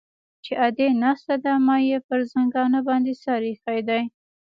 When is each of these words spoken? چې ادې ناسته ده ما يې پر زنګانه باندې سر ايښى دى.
چې 0.43 0.53
ادې 0.67 0.87
ناسته 1.03 1.35
ده 1.43 1.53
ما 1.67 1.75
يې 1.89 1.99
پر 2.07 2.19
زنګانه 2.31 2.79
باندې 2.87 3.13
سر 3.23 3.41
ايښى 3.49 3.79
دى. 3.87 4.01